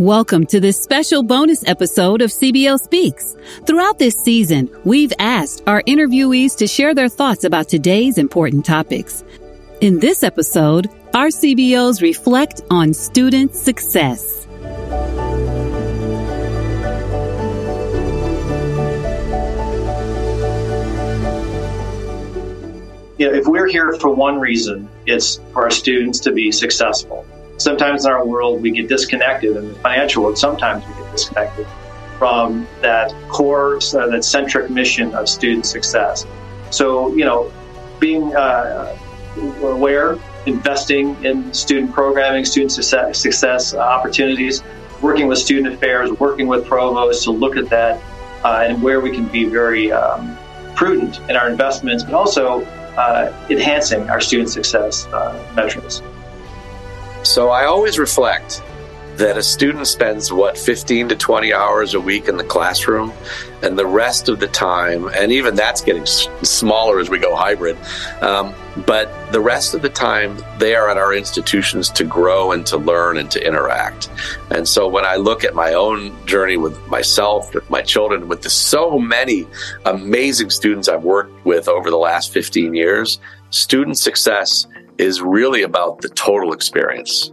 Welcome 0.00 0.46
to 0.46 0.60
this 0.60 0.82
special 0.82 1.22
bonus 1.22 1.62
episode 1.68 2.22
of 2.22 2.30
CBO 2.30 2.80
Speaks. 2.80 3.36
Throughout 3.66 3.98
this 3.98 4.18
season, 4.18 4.70
we've 4.84 5.12
asked 5.18 5.62
our 5.66 5.82
interviewees 5.82 6.56
to 6.56 6.66
share 6.66 6.94
their 6.94 7.10
thoughts 7.10 7.44
about 7.44 7.68
today's 7.68 8.16
important 8.16 8.64
topics. 8.64 9.22
In 9.82 9.98
this 9.98 10.22
episode, 10.22 10.88
our 11.14 11.26
CBOs 11.26 12.00
reflect 12.00 12.62
on 12.70 12.94
student 12.94 13.54
success. 13.54 14.46
You 23.20 23.30
know, 23.30 23.36
if 23.36 23.46
we're 23.46 23.66
here 23.66 23.92
for 24.00 24.08
one 24.08 24.40
reason, 24.40 24.88
it's 25.04 25.40
for 25.52 25.64
our 25.64 25.70
students 25.70 26.20
to 26.20 26.32
be 26.32 26.50
successful. 26.50 27.26
Sometimes 27.58 28.06
in 28.06 28.12
our 28.12 28.24
world 28.24 28.62
we 28.62 28.70
get 28.70 28.88
disconnected 28.88 29.58
in 29.58 29.68
the 29.68 29.74
financial 29.74 30.22
world. 30.22 30.38
Sometimes 30.38 30.86
we 30.86 30.94
get 30.94 31.12
disconnected 31.12 31.66
from 32.18 32.66
that 32.80 33.12
core 33.28 33.76
uh, 33.76 34.06
that 34.06 34.24
centric 34.24 34.70
mission 34.70 35.14
of 35.14 35.28
student 35.28 35.66
success. 35.66 36.26
So 36.70 37.14
you 37.14 37.26
know 37.26 37.52
being 37.98 38.34
uh, 38.34 38.96
aware 39.60 40.18
investing 40.46 41.22
in 41.22 41.52
student 41.52 41.92
programming 41.92 42.46
student 42.46 42.72
success, 42.72 43.74
opportunities 43.74 44.62
working 45.02 45.28
with 45.28 45.36
student 45.36 45.74
affairs 45.74 46.10
working 46.12 46.46
with 46.46 46.66
provosts 46.66 47.24
to 47.24 47.32
look 47.32 47.58
at 47.58 47.68
that 47.68 48.00
uh, 48.44 48.64
and 48.66 48.82
where 48.82 49.00
we 49.00 49.10
can 49.10 49.26
be 49.26 49.44
very 49.44 49.92
um, 49.92 50.38
prudent 50.74 51.20
in 51.28 51.36
our 51.36 51.50
investments 51.50 52.02
but 52.02 52.14
also 52.14 52.66
uh, 52.96 53.32
enhancing 53.50 54.08
our 54.10 54.20
student 54.20 54.50
success 54.50 55.06
uh, 55.08 55.52
measures 55.54 56.02
so 57.22 57.50
I 57.50 57.66
always 57.66 57.98
reflect 57.98 58.62
that 59.20 59.36
a 59.36 59.42
student 59.42 59.86
spends 59.86 60.32
what 60.32 60.56
15 60.56 61.10
to 61.10 61.14
20 61.14 61.52
hours 61.52 61.92
a 61.92 62.00
week 62.00 62.26
in 62.26 62.38
the 62.38 62.44
classroom 62.44 63.12
and 63.62 63.78
the 63.78 63.84
rest 63.86 64.30
of 64.30 64.40
the 64.40 64.48
time 64.48 65.08
and 65.08 65.30
even 65.30 65.54
that's 65.54 65.82
getting 65.82 66.06
smaller 66.06 66.98
as 66.98 67.10
we 67.10 67.18
go 67.18 67.36
hybrid 67.36 67.76
um, 68.22 68.54
but 68.86 69.30
the 69.30 69.40
rest 69.40 69.74
of 69.74 69.82
the 69.82 69.90
time 69.90 70.42
they 70.58 70.74
are 70.74 70.88
at 70.88 70.96
our 70.96 71.12
institutions 71.12 71.90
to 71.90 72.02
grow 72.02 72.52
and 72.52 72.64
to 72.64 72.78
learn 72.78 73.18
and 73.18 73.30
to 73.30 73.46
interact. 73.46 74.08
And 74.50 74.66
so 74.66 74.88
when 74.88 75.04
i 75.04 75.16
look 75.16 75.44
at 75.44 75.54
my 75.54 75.74
own 75.74 76.16
journey 76.26 76.56
with 76.56 76.78
myself 76.86 77.52
with 77.52 77.68
my 77.68 77.82
children 77.82 78.26
with 78.26 78.40
the 78.40 78.50
so 78.50 78.98
many 78.98 79.46
amazing 79.84 80.48
students 80.48 80.88
i've 80.88 81.04
worked 81.04 81.44
with 81.44 81.68
over 81.68 81.90
the 81.90 81.98
last 81.98 82.32
15 82.32 82.74
years 82.74 83.20
student 83.50 83.98
success 83.98 84.66
is 85.00 85.22
really 85.22 85.62
about 85.62 86.02
the 86.02 86.10
total 86.10 86.52
experience, 86.52 87.32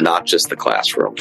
not 0.00 0.26
just 0.26 0.48
the 0.48 0.56
classroom. 0.56 1.16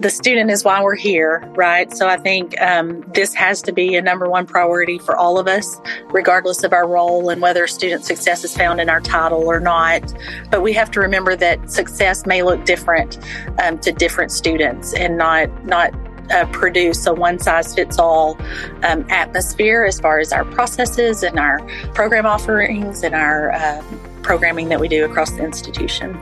The 0.00 0.10
student 0.10 0.50
is 0.50 0.64
why 0.64 0.82
we're 0.82 0.96
here, 0.96 1.40
right? 1.54 1.90
So 1.96 2.08
I 2.08 2.16
think 2.16 2.60
um, 2.60 3.02
this 3.14 3.32
has 3.34 3.62
to 3.62 3.72
be 3.72 3.94
a 3.94 4.02
number 4.02 4.28
one 4.28 4.44
priority 4.44 4.98
for 4.98 5.16
all 5.16 5.38
of 5.38 5.46
us, 5.46 5.80
regardless 6.10 6.64
of 6.64 6.72
our 6.72 6.86
role 6.86 7.30
and 7.30 7.40
whether 7.40 7.66
student 7.68 8.04
success 8.04 8.44
is 8.44 8.56
found 8.56 8.80
in 8.80 8.90
our 8.90 9.00
title 9.00 9.44
or 9.44 9.60
not. 9.60 10.12
But 10.50 10.62
we 10.62 10.72
have 10.72 10.90
to 10.90 11.00
remember 11.00 11.36
that 11.36 11.70
success 11.70 12.26
may 12.26 12.42
look 12.42 12.64
different 12.64 13.18
um, 13.62 13.78
to 13.78 13.92
different 13.92 14.32
students 14.32 14.92
and 14.94 15.16
not 15.16 15.64
not 15.64 15.94
uh, 16.30 16.46
produce 16.46 17.06
a 17.06 17.14
one 17.14 17.38
size 17.38 17.74
fits 17.74 17.98
all 17.98 18.36
um, 18.82 19.06
atmosphere 19.10 19.84
as 19.84 20.00
far 20.00 20.18
as 20.18 20.32
our 20.32 20.44
processes 20.44 21.22
and 21.22 21.38
our 21.38 21.60
program 21.94 22.26
offerings 22.26 23.02
and 23.02 23.14
our 23.14 23.52
uh, 23.52 23.82
programming 24.22 24.68
that 24.70 24.80
we 24.80 24.88
do 24.88 25.04
across 25.04 25.30
the 25.32 25.44
institution. 25.44 26.14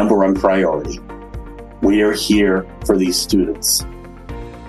Number 0.00 0.16
one 0.16 0.34
priority. 0.34 0.98
We 1.82 2.00
are 2.00 2.14
here 2.14 2.66
for 2.86 2.96
these 2.96 3.20
students. 3.20 3.82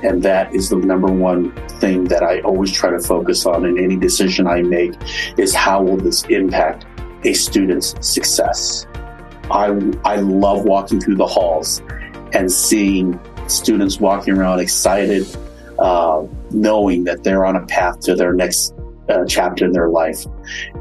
And 0.03 0.21
that 0.23 0.53
is 0.53 0.67
the 0.67 0.75
number 0.75 1.07
one 1.07 1.55
thing 1.79 2.03
that 2.09 2.21
I 2.21 2.41
always 2.41 2.69
try 2.69 2.89
to 2.89 2.99
focus 2.99 3.45
on 3.45 3.63
in 3.63 3.81
any 3.81 3.95
decision 3.95 4.45
I 4.45 4.61
make 4.61 4.91
is 5.37 5.55
how 5.55 5.83
will 5.83 5.95
this 5.95 6.25
impact 6.25 6.85
a 7.23 7.31
student's 7.31 7.95
success? 8.05 8.85
I, 9.49 9.67
I 10.03 10.17
love 10.17 10.65
walking 10.65 10.99
through 10.99 11.15
the 11.15 11.27
halls 11.27 11.81
and 12.33 12.51
seeing 12.51 13.17
students 13.47 14.01
walking 14.01 14.33
around 14.33 14.59
excited, 14.59 15.25
uh, 15.79 16.25
knowing 16.49 17.05
that 17.05 17.23
they're 17.23 17.45
on 17.45 17.55
a 17.55 17.65
path 17.67 18.01
to 18.01 18.15
their 18.15 18.33
next 18.33 18.73
uh, 19.07 19.23
chapter 19.25 19.63
in 19.63 19.71
their 19.71 19.87
life. 19.87 20.25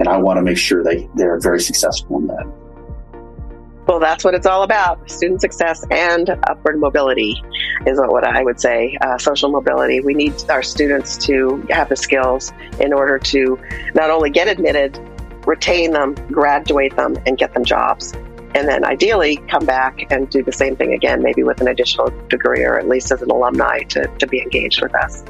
And 0.01 0.09
I 0.09 0.17
want 0.17 0.39
to 0.39 0.43
make 0.43 0.59
sure 0.59 0.83
they, 0.83 1.09
they're 1.15 1.39
very 1.39 1.61
successful 1.61 2.19
in 2.19 2.27
that. 2.27 2.53
Well, 3.87 3.99
that's 3.99 4.25
what 4.25 4.35
it's 4.35 4.47
all 4.47 4.63
about 4.63 5.11
student 5.11 5.41
success 5.41 5.85
and 5.91 6.31
upward 6.49 6.79
mobility 6.79 7.43
is 7.87 7.99
what 7.99 8.25
I 8.25 8.43
would 8.43 8.61
say. 8.61 8.97
Uh, 9.01 9.19
social 9.19 9.51
mobility. 9.51 10.01
We 10.01 10.15
need 10.15 10.35
our 10.49 10.63
students 10.63 11.17
to 11.27 11.67
have 11.71 11.89
the 11.89 11.97
skills 11.97 12.53
in 12.79 12.93
order 12.93 13.19
to 13.19 13.59
not 13.95 14.11
only 14.11 14.31
get 14.31 14.49
admitted, 14.49 14.99
retain 15.47 15.93
them, 15.93 16.15
graduate 16.31 16.95
them, 16.95 17.17
and 17.27 17.37
get 17.37 17.55
them 17.55 17.65
jobs. 17.65 18.13
And 18.55 18.69
then 18.69 18.85
ideally 18.85 19.37
come 19.49 19.65
back 19.65 20.13
and 20.13 20.29
do 20.29 20.43
the 20.43 20.53
same 20.53 20.77
thing 20.77 20.93
again, 20.93 21.23
maybe 21.23 21.43
with 21.43 21.61
an 21.61 21.69
additional 21.69 22.11
degree 22.29 22.65
or 22.65 22.79
at 22.79 22.89
least 22.89 23.11
as 23.11 23.23
an 23.23 23.31
alumni 23.31 23.81
to, 23.85 24.07
to 24.19 24.27
be 24.27 24.41
engaged 24.41 24.83
with 24.83 24.95
us. 24.95 25.25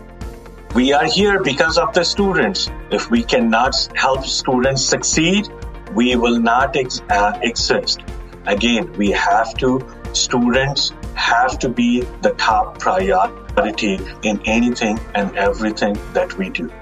We 0.74 0.92
are 0.92 1.04
here 1.04 1.42
because 1.42 1.78
of 1.78 1.92
the 1.94 2.04
students. 2.04 2.70
If 2.90 3.10
we 3.10 3.22
cannot 3.22 3.74
help 3.94 4.24
students 4.24 4.84
succeed, 4.84 5.48
we 5.94 6.16
will 6.16 6.38
not 6.38 6.76
ex- 6.76 7.02
uh, 7.10 7.38
exist. 7.42 8.00
Again, 8.46 8.92
we 8.94 9.10
have 9.10 9.54
to, 9.58 9.86
students 10.12 10.92
have 11.14 11.58
to 11.58 11.68
be 11.68 12.00
the 12.22 12.30
top 12.38 12.78
priority 12.78 13.98
in 14.22 14.40
anything 14.46 14.98
and 15.14 15.36
everything 15.36 15.98
that 16.12 16.36
we 16.38 16.50
do. 16.50 16.72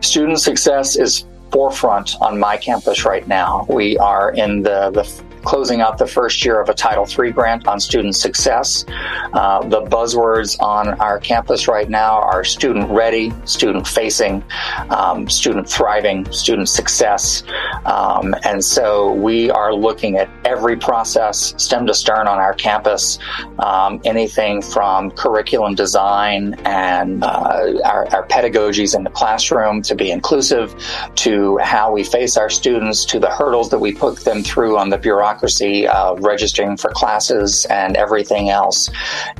Student 0.00 0.40
success 0.40 0.96
is 0.96 1.24
forefront 1.50 2.14
on 2.20 2.38
my 2.38 2.56
campus 2.56 3.04
right 3.04 3.26
now. 3.26 3.66
We 3.68 3.98
are 3.98 4.32
in 4.32 4.62
the, 4.62 4.90
the 4.90 5.04
closing 5.42 5.80
out 5.80 5.98
the 5.98 6.06
first 6.06 6.44
year 6.44 6.60
of 6.60 6.68
a 6.68 6.74
Title 6.74 7.06
III 7.06 7.32
grant 7.32 7.66
on 7.66 7.80
student 7.80 8.16
success. 8.16 8.84
Uh, 9.32 9.62
the 9.68 9.82
buzzwords 9.82 10.60
on 10.60 10.88
our 11.00 11.18
campus 11.18 11.68
right 11.68 11.88
now 11.88 12.20
are 12.20 12.44
student 12.44 12.90
ready, 12.90 13.32
student 13.44 13.86
facing, 13.86 14.44
um, 14.90 15.28
student 15.28 15.68
thriving, 15.68 16.30
student 16.32 16.68
success. 16.68 17.42
Um, 17.84 18.34
and 18.44 18.64
so 18.64 19.12
we 19.12 19.50
are 19.50 19.74
looking 19.74 20.16
at 20.16 20.28
every 20.44 20.76
process, 20.76 21.54
stem 21.56 21.86
to 21.86 21.94
stern, 21.94 22.26
on 22.26 22.38
our 22.38 22.54
campus, 22.54 23.18
um, 23.60 24.00
anything 24.04 24.60
from 24.60 25.10
curriculum 25.12 25.74
design 25.74 26.54
and 26.64 27.24
uh, 27.24 27.72
our, 27.84 28.06
our 28.08 28.26
pedagogies 28.26 28.94
in 28.94 29.04
the 29.04 29.10
classroom 29.10 29.80
to 29.82 29.94
be 29.94 30.10
inclusive, 30.10 30.74
to 31.14 31.56
how 31.58 31.90
we 31.90 32.04
face 32.04 32.36
our 32.36 32.50
students, 32.50 33.04
to 33.06 33.18
the 33.18 33.30
hurdles 33.30 33.70
that 33.70 33.78
we 33.78 33.92
put 33.92 34.20
them 34.20 34.42
through 34.42 34.76
on 34.76 34.90
the 34.90 34.98
bureaucracy 34.98 35.29
bureaucracy 35.30 35.86
of 35.86 36.18
uh, 36.18 36.20
registering 36.22 36.76
for 36.76 36.90
classes 36.90 37.64
and 37.66 37.96
everything 37.96 38.50
else. 38.50 38.90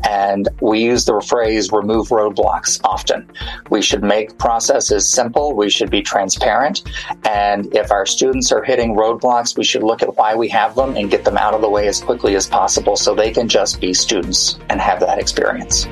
And 0.09 0.49
we 0.61 0.81
use 0.81 1.05
the 1.05 1.21
phrase 1.21 1.73
remove 1.73 2.09
roadblocks 2.09 2.81
often. 2.84 3.28
We 3.71 3.83
should 3.83 4.03
make 4.03 4.39
processes 4.39 5.09
simple. 5.09 5.55
We 5.55 5.69
should 5.69 5.91
be 5.91 6.03
transparent. 6.03 6.83
And 7.25 7.75
if 7.75 7.91
our 7.91 8.06
students 8.06 8.53
are 8.53 8.62
hitting 8.62 8.95
roadblocks, 8.95 9.56
we 9.56 9.65
should 9.65 9.83
look 9.83 10.03
at 10.03 10.17
why 10.17 10.34
we 10.37 10.49
have 10.50 10.75
them 10.77 10.97
and 10.97 11.11
get 11.11 11.25
them 11.25 11.37
out 11.37 11.55
of 11.55 11.61
the 11.61 11.71
way 11.71 11.89
as 11.89 12.00
quickly 12.00 12.37
as 12.37 12.47
possible 12.47 12.97
so 12.97 13.15
they 13.15 13.33
can 13.33 13.49
just 13.49 13.81
be 13.81 13.93
students 13.93 14.59
and 14.69 14.81
have 14.81 15.00
that 15.00 15.19
experience. 15.19 15.87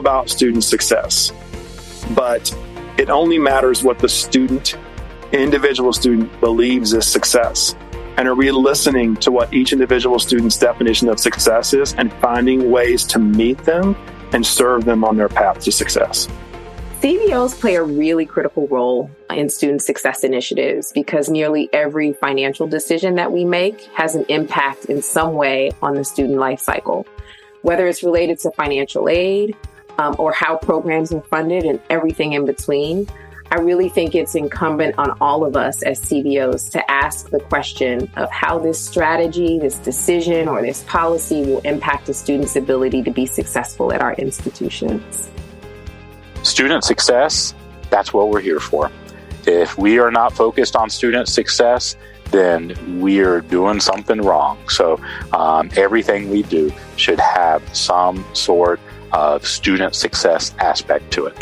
About 0.00 0.28
student 0.28 0.64
success. 0.64 1.32
But 2.16 2.52
it 2.98 3.08
only 3.10 3.38
matters 3.38 3.84
what 3.84 4.00
the 4.00 4.08
student, 4.08 4.76
individual 5.30 5.92
student, 5.92 6.40
believes 6.40 6.92
is 6.92 7.06
success. 7.06 7.76
And 8.16 8.26
are 8.26 8.34
we 8.34 8.50
listening 8.50 9.14
to 9.16 9.30
what 9.30 9.54
each 9.54 9.72
individual 9.72 10.18
student's 10.18 10.58
definition 10.58 11.08
of 11.08 11.20
success 11.20 11.72
is 11.72 11.94
and 11.94 12.12
finding 12.14 12.70
ways 12.70 13.04
to 13.04 13.18
meet 13.18 13.58
them 13.58 13.94
and 14.32 14.44
serve 14.44 14.84
them 14.84 15.04
on 15.04 15.16
their 15.16 15.28
path 15.28 15.60
to 15.60 15.70
success? 15.70 16.26
CBOs 17.00 17.58
play 17.58 17.76
a 17.76 17.82
really 17.82 18.26
critical 18.26 18.66
role 18.68 19.10
in 19.30 19.48
student 19.48 19.80
success 19.80 20.24
initiatives 20.24 20.92
because 20.92 21.30
nearly 21.30 21.70
every 21.72 22.12
financial 22.12 22.66
decision 22.66 23.14
that 23.14 23.32
we 23.32 23.44
make 23.44 23.82
has 23.94 24.14
an 24.14 24.26
impact 24.28 24.86
in 24.86 25.00
some 25.00 25.34
way 25.34 25.70
on 25.80 25.94
the 25.94 26.04
student 26.04 26.38
life 26.38 26.60
cycle 26.60 27.06
whether 27.62 27.86
it's 27.86 28.02
related 28.02 28.38
to 28.40 28.50
financial 28.52 29.08
aid 29.08 29.56
um, 30.00 30.16
or 30.18 30.32
how 30.32 30.56
programs 30.56 31.12
are 31.12 31.20
funded 31.22 31.64
and 31.64 31.78
everything 31.90 32.32
in 32.32 32.46
between. 32.46 33.06
I 33.52 33.56
really 33.56 33.88
think 33.88 34.14
it's 34.14 34.34
incumbent 34.34 34.94
on 34.96 35.10
all 35.20 35.44
of 35.44 35.56
us 35.56 35.82
as 35.82 36.00
CBOs 36.00 36.70
to 36.70 36.90
ask 36.90 37.30
the 37.30 37.40
question 37.40 38.10
of 38.16 38.30
how 38.30 38.58
this 38.60 38.82
strategy, 38.82 39.58
this 39.58 39.76
decision, 39.78 40.48
or 40.48 40.62
this 40.62 40.84
policy 40.84 41.42
will 41.42 41.58
impact 41.60 42.08
a 42.08 42.14
student's 42.14 42.56
ability 42.56 43.02
to 43.02 43.10
be 43.10 43.26
successful 43.26 43.92
at 43.92 44.00
our 44.00 44.14
institutions. 44.14 45.28
Student 46.44 46.84
success, 46.84 47.54
that's 47.90 48.14
what 48.14 48.30
we're 48.30 48.40
here 48.40 48.60
for. 48.60 48.90
If 49.46 49.76
we 49.76 49.98
are 49.98 50.12
not 50.12 50.32
focused 50.32 50.76
on 50.76 50.88
student 50.88 51.28
success, 51.28 51.96
then 52.30 53.00
we 53.00 53.20
are 53.20 53.40
doing 53.40 53.80
something 53.80 54.22
wrong. 54.22 54.56
So 54.68 55.00
um, 55.32 55.70
everything 55.76 56.30
we 56.30 56.44
do 56.44 56.72
should 56.96 57.18
have 57.18 57.62
some 57.76 58.24
sort 58.32 58.78
of 59.12 59.46
student 59.46 59.94
success 59.94 60.54
aspect 60.58 61.10
to 61.12 61.26
it. 61.26 61.36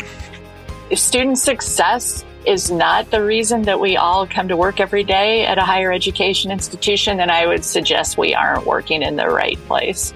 If 0.89 0.99
student 0.99 1.37
success 1.37 2.25
is 2.45 2.71
not 2.71 3.11
the 3.11 3.23
reason 3.23 3.63
that 3.63 3.79
we 3.79 3.97
all 3.97 4.25
come 4.25 4.47
to 4.47 4.57
work 4.57 4.79
every 4.79 5.03
day 5.03 5.45
at 5.45 5.57
a 5.57 5.61
higher 5.61 5.91
education 5.91 6.51
institution, 6.51 7.17
then 7.17 7.29
I 7.29 7.45
would 7.45 7.63
suggest 7.63 8.17
we 8.17 8.33
aren't 8.33 8.65
working 8.65 9.03
in 9.03 9.15
the 9.17 9.27
right 9.27 9.57
place. 9.67 10.13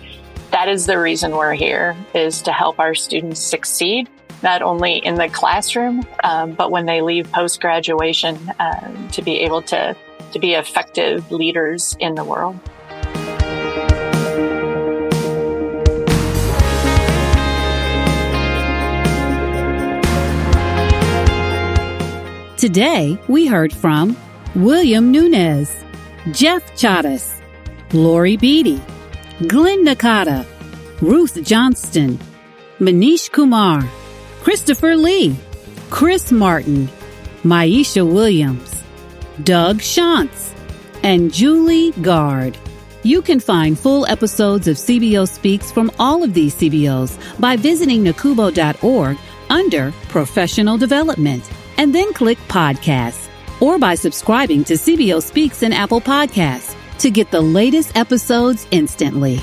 That 0.52 0.70
is 0.70 0.86
the 0.86 1.00
reason 1.00 1.32
we're 1.32 1.54
here, 1.54 1.96
is 2.14 2.42
to 2.44 2.52
help 2.52 2.80
our 2.80 2.96
students 2.96 3.40
succeed, 3.40 4.10
not 4.42 4.62
only 4.62 4.98
in 4.98 5.16
the 5.16 5.28
classroom, 5.30 6.08
um, 6.24 6.54
but 6.54 6.72
when 6.72 6.86
they 6.86 7.02
leave 7.02 7.32
post 7.32 7.60
graduation, 7.60 8.38
uh, 8.60 9.10
to 9.12 9.22
be 9.22 9.42
able 9.42 9.62
to, 9.64 9.96
to 10.32 10.40
be 10.40 10.54
effective 10.54 11.32
leaders 11.32 11.96
in 12.00 12.16
the 12.16 12.24
world. 12.24 12.60
Today, 22.64 23.20
we 23.28 23.46
heard 23.46 23.74
from 23.74 24.16
William 24.56 25.12
Nunez, 25.12 25.84
Jeff 26.32 26.64
Chavez, 26.78 27.42
Lori 27.92 28.38
Beatty, 28.38 28.82
Glenn 29.50 29.84
Nakata, 29.84 30.46
Ruth 31.02 31.44
Johnston, 31.44 32.18
Manish 32.80 33.30
Kumar, 33.30 33.84
Christopher 34.44 34.96
Lee, 34.96 35.36
Chris 35.90 36.32
Martin, 36.32 36.88
Maisha 37.44 38.10
Williams, 38.10 38.82
Doug 39.44 39.80
Shantz, 39.80 40.54
and 41.04 41.34
Julie 41.34 41.92
Gard. 42.02 42.58
You 43.04 43.22
can 43.22 43.42
find 43.42 43.78
full 43.78 44.06
episodes 44.06 44.70
of 44.70 44.78
CBO 44.78 45.28
Speaks 45.28 45.70
from 45.70 45.92
all 46.00 46.24
of 46.24 46.34
these 46.34 46.56
CBOs 46.56 47.42
by 47.42 47.58
visiting 47.58 48.06
nacubo.org 48.06 49.18
under 49.50 49.92
Professional 50.08 50.78
Development 50.78 51.44
and 51.78 51.94
then 51.94 52.14
click 52.14 52.38
Podcasts 52.48 53.30
or 53.62 53.80
by 53.80 53.96
subscribing 53.96 54.64
to 54.66 54.74
CBO 54.74 55.22
Speaks 55.22 55.64
in 55.64 55.74
Apple 55.74 56.02
Podcasts 56.02 56.76
to 57.00 57.10
get 57.10 57.32
the 57.32 57.42
latest 57.42 57.96
episodes 57.96 58.68
instantly. 58.72 59.40